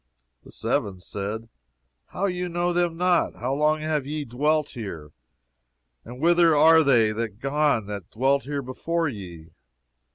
The 0.43 0.51
Seven 0.51 0.99
said, 0.99 1.47
How, 2.07 2.25
you 2.25 2.49
know 2.49 2.73
them 2.73 2.97
not? 2.97 3.35
How 3.35 3.53
long 3.53 3.81
have 3.81 4.07
ye 4.07 4.25
dwelt 4.25 4.69
here, 4.69 5.11
and 6.03 6.19
whither 6.19 6.55
are 6.55 6.83
they 6.83 7.13
gone 7.27 7.85
that 7.85 8.09
dwelt 8.09 8.45
here 8.45 8.63
before 8.63 9.07
ye? 9.07 9.51